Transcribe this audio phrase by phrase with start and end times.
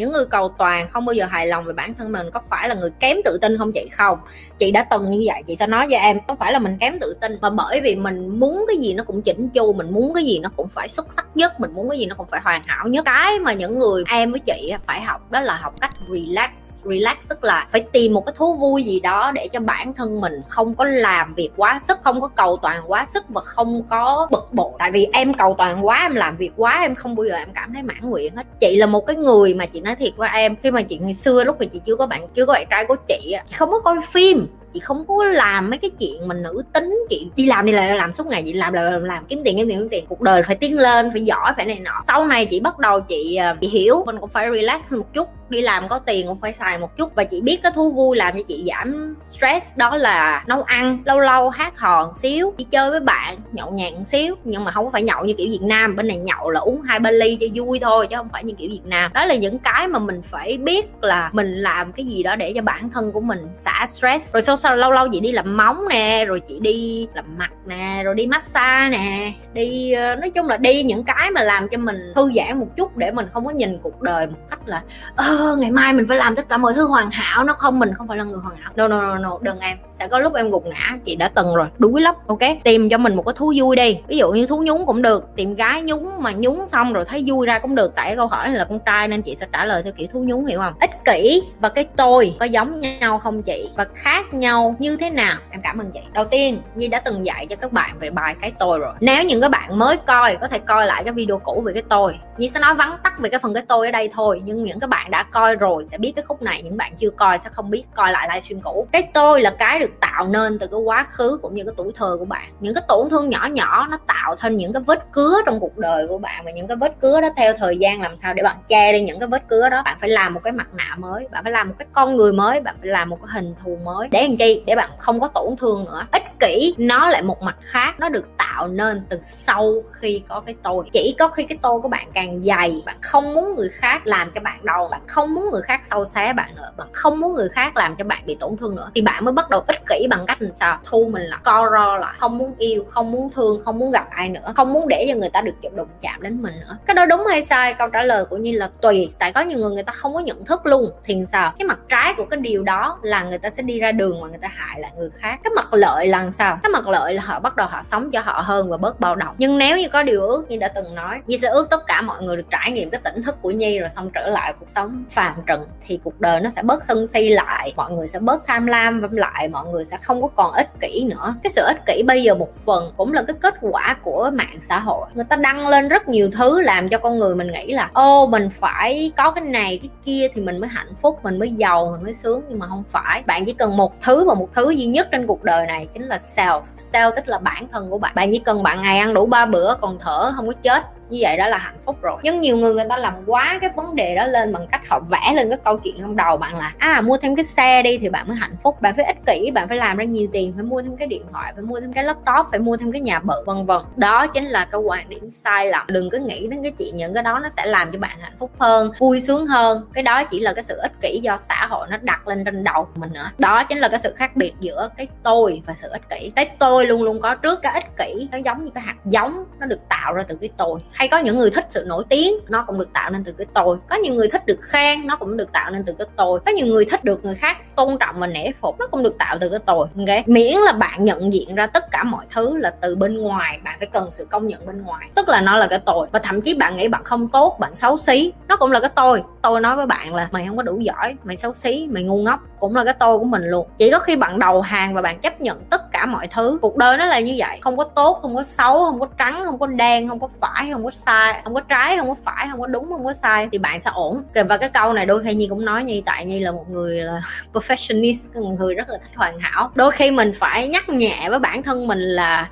[0.00, 2.68] Những người cầu toàn không bao giờ hài lòng về bản thân mình, có phải
[2.68, 3.88] là người kém tự tin không chị?
[3.92, 4.18] Không.
[4.58, 6.98] Chị đã từng như vậy, chị sẽ nói với em, không phải là mình kém
[7.00, 10.14] tự tin, mà bởi vì mình muốn cái gì nó cũng chỉnh chu, mình muốn
[10.14, 12.40] cái gì nó cũng phải xuất sắc nhất, mình muốn cái gì nó cũng phải
[12.40, 13.04] hoàn hảo nhất.
[13.04, 16.50] Cái mà những người em với chị phải học đó là học cách relax.
[16.84, 20.20] Relax tức là phải tìm một cái thú vui gì đó để cho bản thân
[20.20, 23.82] mình không có làm việc quá sức, không có cầu toàn quá sức và không
[23.90, 24.72] có bực bội.
[24.78, 27.48] Tại vì em cầu toàn quá, em làm việc quá, em không bao giờ em
[27.54, 28.46] cảm thấy mãn nguyện hết.
[28.60, 31.14] Chị là một cái người mà chị nói thiệt với em, khi mà chị ngày
[31.14, 33.80] xưa, lúc mà chị chưa có bạn, chưa có bạn trai của chị không có
[33.80, 37.66] coi phim chị không có làm mấy cái chuyện mình nữ tính chị đi làm
[37.66, 40.04] đi làm làm suốt ngày chị làm làm, làm kiếm tiền kiếm tiền kiếm tiền.
[40.08, 42.00] Cuộc đời phải tiến lên phải giỏi phải này nọ.
[42.06, 45.28] Sau này chị bắt đầu chị à, chị hiểu mình cũng phải relax một chút
[45.48, 47.14] đi làm có tiền cũng phải xài một chút.
[47.14, 51.02] Và chị biết cái thú vui làm cho chị giảm stress đó là nấu ăn
[51.04, 54.34] lâu lâu hát hò xíu đi chơi với bạn nhậu nhẹt xíu.
[54.44, 56.82] Nhưng mà không có phải nhậu như kiểu việt nam bên này nhậu là uống
[56.82, 59.12] hai ba ly cho vui thôi chứ không phải như kiểu việt nam.
[59.14, 62.52] Đó là những cái mà mình phải biết là mình làm cái gì đó để
[62.56, 64.32] cho bản thân của mình xả stress.
[64.32, 67.50] Rồi sau sau lâu lâu chị đi làm móng nè rồi chị đi làm mặt
[67.66, 71.68] nè rồi đi massage nè đi ờ, nói chung là đi những cái mà làm
[71.68, 74.60] cho mình thư giãn một chút để mình không có nhìn cuộc đời một cách
[74.66, 74.82] là
[75.16, 77.44] ơ ngày mai mình phải làm tất cả mọi thứ hoàn hảo.
[77.44, 78.72] Nó không mình không phải là người hoàn hảo.
[78.76, 79.38] No no no, no.
[79.40, 79.78] đừng em.
[79.94, 82.38] Sẽ có lúc em gục ngã chị đã từng rồi đuối lắm ok?
[82.64, 83.98] Tìm cho mình một cái thú vui đi.
[84.08, 87.24] Ví dụ như thú nhúng cũng được tìm gái nhúng mà nhúng xong rồi thấy
[87.26, 87.92] vui ra cũng được.
[87.94, 90.24] Tại câu hỏi này là con trai nên chị sẽ trả lời theo kiểu thú
[90.26, 90.74] nhúng hiểu không?
[90.80, 93.70] Ích kỷ và cái tôi có giống nhau không chị?
[93.76, 95.36] Và khác nhau như thế nào?
[95.50, 96.00] Em cảm ơn chị.
[96.12, 98.94] Đầu tiên, nhi đã từng dạy cho các bạn về bài cái tôi rồi.
[99.00, 101.82] Nếu những các bạn mới coi, có thể coi lại cái video cũ về cái
[101.88, 104.42] tôi nhi sẽ nói vắn tắt về cái phần cái tôi ở đây thôi.
[104.44, 107.10] Nhưng những các bạn đã coi rồi sẽ biết cái khúc này, những bạn chưa
[107.10, 108.86] coi sẽ không biết coi lại livestream cũ.
[108.92, 111.92] Cái tôi là cái được tạo nên từ cái quá khứ cũng như cái tuổi
[111.96, 112.50] thơ của bạn.
[112.60, 115.78] Những cái tổn thương nhỏ nhỏ nó tạo thành những cái vết cứa trong cuộc
[115.78, 118.42] đời của bạn và những cái vết cứa đó theo thời gian làm sao để
[118.42, 119.82] bạn che đi những cái vết cứa đó.
[119.84, 122.32] Bạn phải làm một cái mặt nạ mới, bạn phải làm một cái con người
[122.32, 124.08] mới, bạn phải làm một cái hình thù mới.
[124.10, 124.62] Để làm chi?
[124.66, 126.06] Để bạn không có tổn thương nữa.
[126.12, 128.00] Ít kỹ, nó lại một mặt khác.
[128.00, 130.84] Nó được tạo nên từ sau khi có cái tôi.
[130.92, 134.30] Chỉ có khi cái tôi của bạn càng dày, bạn không muốn người khác làm
[134.34, 137.34] cho bạn đau, bạn không muốn người khác sâu xé bạn nữa, bạn không muốn
[137.34, 139.80] người khác làm cho bạn bị tổn thương nữa, thì bạn mới bắt đầu ích
[139.88, 140.78] kỷ bằng cách làm sao?
[140.84, 142.14] Thu mình là co ro lại.
[142.18, 145.14] Không muốn yêu, không muốn thương, không muốn gặp ai nữa, không muốn để cho
[145.14, 146.76] người ta được đụng chạm đến mình nữa.
[146.86, 147.74] Cái đó đúng hay sai?
[147.74, 149.12] Câu trả lời của như là tùy.
[149.18, 150.90] Tại có nhiều người người ta không có nhận thức luôn.
[151.04, 151.54] Thì sao?
[151.58, 154.28] Cái mặt trái của cái điều đó là người ta sẽ đi ra đường mà
[154.28, 155.38] người ta hại lại người khác.
[155.44, 156.58] Cái mặt lợi là sao?
[156.62, 159.16] Cái mặt lợi là họ bắt đầu họ sống cho họ hơn và bớt bao
[159.16, 159.34] động.
[159.38, 162.02] Nhưng nếu như có điều ước như đã từng nói, Nhi sẽ ước tất cả
[162.02, 164.68] mọi người được trải nghiệm cái tỉnh thức của Nhi rồi xong trở lại cuộc
[164.68, 168.18] sống phàm trần, thì cuộc đời nó sẽ bớt sân si lại, mọi người sẽ
[168.18, 171.34] bớt tham lam lại mọi người sẽ không có còn ích kỷ nữa.
[171.42, 174.58] Cái sự ích kỷ bây giờ một phần cũng là cái kết quả của mạng
[174.60, 175.06] xã hội.
[175.14, 178.26] Người ta đăng lên rất nhiều thứ làm cho con người mình nghĩ là, ô,
[178.26, 181.90] mình phải có cái này, cái kia thì mình mới hạnh phúc, mình mới giàu,
[181.92, 182.42] mình mới sướng.
[182.48, 183.22] Nhưng mà không phải.
[183.26, 186.08] Bạn chỉ cần một thứ và một thứ duy nhất trên cuộc đời này chính
[186.08, 188.12] là self self tức là bản thân của bạn.
[188.14, 191.18] Bạn chỉ cần bạn ngày ăn đủ ba bữa còn thở, không có chết như
[191.20, 192.20] vậy đó là hạnh phúc rồi.
[192.22, 195.00] Nhưng nhiều người người ta làm quá cái vấn đề đó lên bằng cách họ
[195.10, 197.98] vẽ lên cái câu chuyện trong đầu bạn là à mua thêm cái xe đi
[197.98, 200.52] thì bạn mới hạnh phúc, bạn phải ích kỷ, bạn phải làm ra nhiều tiền,
[200.56, 203.00] phải mua thêm cái điện thoại, phải mua thêm cái laptop, phải mua thêm cái
[203.00, 203.82] nhà bự, vân vân.
[203.96, 205.86] Đó chính là cái quan điểm sai lầm.
[205.88, 208.36] Đừng có nghĩ đến cái chuyện những cái đó nó sẽ làm cho bạn hạnh
[208.38, 209.86] phúc hơn, vui sướng hơn.
[209.92, 212.64] Cái đó chỉ là cái sự ích kỷ do xã hội nó đặt lên trên
[212.64, 213.30] đầu mình nữa.
[213.38, 216.32] Đó chính là cái sự khác biệt giữa cái tôi và sự ích kỷ.
[216.36, 219.44] Cái tôi luôn luôn có trước, cái ích kỷ nó giống như cái hạt giống,
[219.58, 222.34] nó được tạo ra từ cái tôi hay có những người thích sự nổi tiếng,
[222.48, 225.16] nó cũng được tạo nên từ cái tôi có nhiều người thích được khen, nó
[225.16, 227.98] cũng được tạo nên từ cái tôi có nhiều người thích được người khác tôn
[227.98, 230.28] trọng và nể phục, nó cũng được tạo từ cái tôi ok?
[230.28, 233.76] Miễn là bạn nhận diện ra tất cả mọi thứ là từ bên ngoài, bạn
[233.78, 235.10] phải cần sự công nhận bên ngoài.
[235.14, 237.76] Tức là nó là cái tôi và thậm chí bạn nghĩ bạn không tốt, bạn
[237.76, 238.32] xấu xí.
[238.48, 241.16] Nó cũng là cái tôi tôi nói với bạn là, mày không có đủ giỏi,
[241.24, 242.40] mày xấu xí, mày ngu ngốc.
[242.58, 243.66] Cũng là cái tôi của mình luôn.
[243.78, 246.58] Chỉ có khi bạn đầu hàng và bạn chấp nhận tất cả mọi thứ.
[246.62, 247.58] Cuộc đời nó là như vậy.
[247.60, 250.70] Không có tốt, không có xấu, không có trắng, không có đen, không có phải,
[250.72, 251.40] không có sai.
[251.44, 253.48] Không có trái, không có phải, không có đúng, không có sai.
[253.52, 254.22] Thì bạn sẽ ổn.
[254.48, 256.96] Và cái câu này đôi khi nhi cũng nói như tại nhi là một người
[256.96, 257.20] là
[257.52, 259.70] perfectionist, một người rất là thích hoàn hảo.
[259.74, 262.48] Đôi khi mình phải nhắc nhẹ với bản thân mình là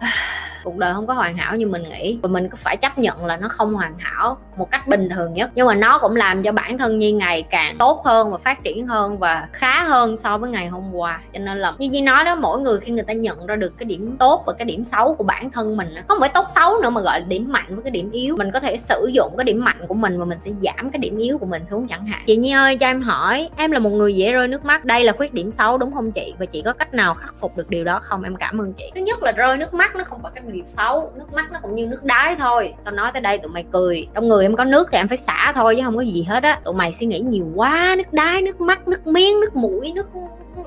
[0.64, 2.18] cuộc đời không có hoàn hảo như mình nghĩ.
[2.22, 5.50] Và mình phải chấp nhận là nó không hoàn hảo một cách bình thường nhất.
[5.54, 8.62] Nhưng mà nó cũng làm cho bản thân nhi ngày càng tốt hơn và phát
[8.62, 11.20] triển hơn và khá hơn so với ngày hôm qua.
[11.32, 13.78] Cho nên là như nhi nói đó, mỗi người khi người ta nhận ra được
[13.78, 16.80] cái điểm tốt và cái điểm xấu của bản thân mình không phải tốt xấu
[16.82, 18.36] nữa mà gọi là điểm mạnh với cái điểm yếu.
[18.36, 20.98] Mình có thể sử dụng cái điểm mạnh của mình và mình sẽ giảm cái
[20.98, 22.22] điểm yếu của mình xuống chẳng hạn.
[22.26, 24.84] Chị nhi ơi, cho em hỏi, em là một người dễ rơi nước mắt.
[24.84, 26.34] Đây là khuyết điểm xấu đúng không chị?
[26.38, 28.22] Và chị có cách nào khắc phục được điều đó không?
[28.22, 28.90] Em cảm ơn chị.
[28.94, 31.58] Thứ nhất là rơi nước mắt nó không phải cái nghiệp xấu, nước mắt nó
[31.62, 32.74] cũng như nước đái thôi.
[32.84, 34.06] Tao nói tới đây tụi mày cười.
[34.14, 36.42] Trong người em có nước thì em phải xả thôi chứ không có gì hết
[36.42, 36.60] á.
[36.64, 40.06] Tụi mày suy nghĩ nhiều quá, nước đái nước mắt, nước miếng, nước mũi, nước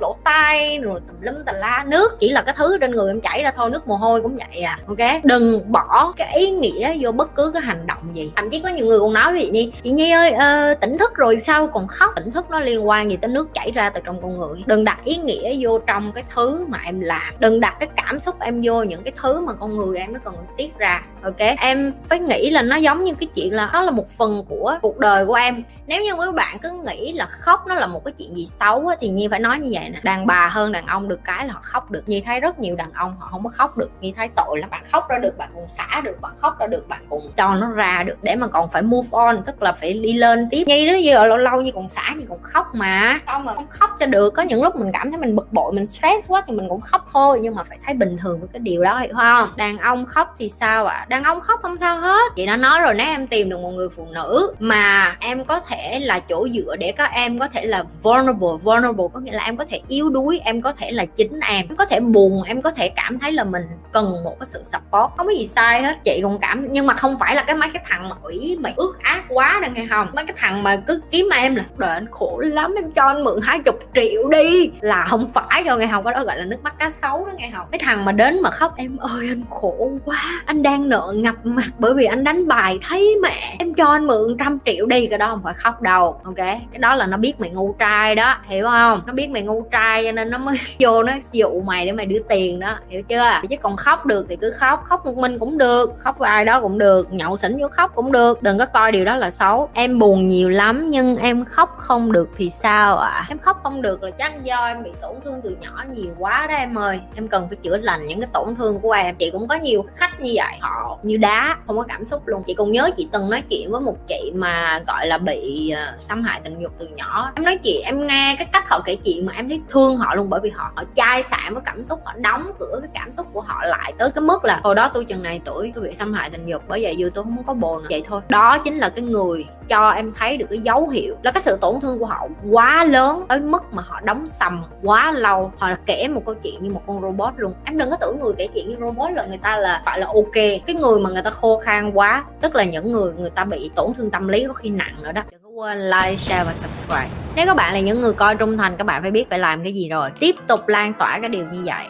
[0.01, 1.85] lỗ tai rồi tùm lum tà la.
[1.87, 4.37] Nước chỉ là cái thứ trên người em chảy ra thôi nước mồ hôi cũng
[4.37, 4.79] vậy à.
[4.87, 8.31] Ok đừng bỏ cái ý nghĩa vô bất cứ cái hành động gì.
[8.35, 11.15] Thậm chí có nhiều người còn nói vậy nhi chị nhi ơi uh, tỉnh thức
[11.15, 12.11] rồi sao còn khóc?
[12.15, 14.63] Tỉnh thức nó liên quan gì tới nước chảy ra từ trong con người.
[14.65, 17.33] Đừng đặt ý nghĩa vô trong cái thứ mà em làm.
[17.39, 20.19] Đừng đặt cái cảm xúc em vô những cái thứ mà con người em nó
[20.23, 21.03] cần tiết ra.
[21.23, 24.45] Ok em phải nghĩ là nó giống như cái chuyện là nó là một phần
[24.49, 25.63] của cuộc đời của em.
[25.87, 28.87] Nếu như các bạn cứ nghĩ là khóc nó là một cái chuyện gì xấu
[28.87, 31.47] á, thì nhi phải nói như vậy nè đàn bà hơn đàn ông được cái
[31.47, 32.03] là họ khóc được.
[32.09, 33.89] Nhi thấy rất nhiều đàn ông họ không có khóc được.
[34.01, 36.67] Nhi thấy tội là bạn khóc ra được, bạn còn xả được, bạn khóc ra
[36.67, 38.17] được, bạn còn cho nó ra được.
[38.21, 40.63] Để mà còn phải move on, tức là phải đi lên tiếp.
[40.67, 43.19] Nhi đó, giờ lâu lâu như còn xả như còn khóc mà.
[43.25, 44.29] Sao mà không khóc cho được?
[44.29, 46.81] Có những lúc mình cảm thấy mình bực bội, mình stress quá thì mình cũng
[46.81, 49.49] khóc thôi, nhưng mà phải thấy bình thường với cái điều đó, hiểu không?
[49.55, 50.95] Đàn ông khóc thì sao ạ?
[50.95, 51.05] À?
[51.09, 52.31] đàn ông khóc không sao hết.
[52.35, 55.59] Chị đã nói rồi, nếu em tìm được một người phụ nữ mà em có
[55.59, 59.43] thể là chỗ dựa để các em có thể là vulnerable vulnerable có nghĩa là
[59.43, 61.65] em có thể yếu đuối, em có thể là chính em.
[61.69, 64.63] Em có thể buồn, em có thể cảm thấy là mình cần một cái sự
[64.63, 65.11] support.
[65.17, 66.67] Không có gì sai hết, chị cũng cảm.
[66.71, 69.59] Nhưng mà không phải là cái mấy cái thằng mà ủy mày ước ác quá
[69.61, 70.07] đâu nghe không?
[70.13, 73.23] Mấy cái thằng mà cứ kiếm em là đợi anh khổ lắm, em cho anh
[73.23, 74.71] mượn hai chục triệu đi.
[74.81, 76.03] Là không phải đâu nghe không?
[76.03, 77.67] Có đó gọi là nước mắt cá sấu đó nghe không?
[77.71, 81.35] Cái thằng mà đến mà khóc, em ơi, anh khổ quá, anh đang nợ ngập
[81.43, 83.55] mặt bởi vì anh đánh bài thấy mẹ.
[83.59, 85.07] Em cho anh mượn trăm triệu đi.
[85.07, 86.35] Cái đó không phải khóc đâu, ok?
[86.35, 89.01] Cái đó là nó biết mày ngu trai đó, hiểu không?
[89.05, 92.05] Nó biết mày ngu trai cho nên nó mới vô nó dụ mày để mày
[92.05, 93.41] đưa tiền đó, hiểu chưa?
[93.49, 96.45] Chứ còn khóc được thì cứ khóc khóc một mình cũng được, khóc với ai
[96.45, 98.43] đó cũng được, nhậu xỉn vô khóc cũng được.
[98.43, 99.69] Đừng có coi điều đó là xấu.
[99.73, 103.09] Em buồn nhiều lắm nhưng em khóc không được thì sao ạ?
[103.09, 103.25] À?
[103.29, 106.47] em khóc không được là chắc do em bị tổn thương từ nhỏ nhiều quá
[106.47, 106.99] đó em ơi.
[107.15, 109.15] Em cần phải chữa lành những cái tổn thương của em.
[109.15, 112.43] Chị cũng có nhiều khách như vậy họ như đá không có cảm xúc luôn.
[112.47, 116.03] Chị còn nhớ chị từng nói chuyện với một chị mà gọi là bị uh,
[116.03, 117.31] xâm hại tình dục từ nhỏ.
[117.35, 120.15] Em nói chị em nghe cái cách họ kể chuyện mà em thấy thương họ
[120.15, 123.11] luôn bởi vì họ họ chai sạn với cảm xúc họ đóng cửa cái cảm
[123.13, 125.83] xúc của họ lại tới cái mức là hồi đó tôi chừng này tuổi tôi
[125.83, 127.87] bị xâm hại tình dục bởi vậy dư tôi không có bồ nữa.
[127.89, 128.21] Vậy thôi.
[128.29, 131.57] Đó chính là cái người cho em thấy được cái dấu hiệu là cái sự
[131.61, 135.51] tổn thương của họ quá lớn tới mức mà họ đóng sầm quá lâu.
[135.57, 137.53] Họ là kể một câu chuyện như một con robot luôn.
[137.65, 140.07] Em đừng có tưởng người kể chuyện như robot là người ta là, gọi là
[140.07, 140.35] ok.
[140.35, 143.71] Cái người mà người ta khô khan quá, tức là những người người ta bị
[143.75, 145.21] tổn thương tâm lý có khi nặng nữa đó.
[145.31, 147.09] Đừng có quên like, share và subscribe.
[147.35, 149.63] Nếu các bạn là những người coi trung thành, các bạn phải biết phải làm
[149.63, 150.09] cái gì rồi.
[150.19, 151.85] Tiếp tục lan tỏa cái điều như vậy.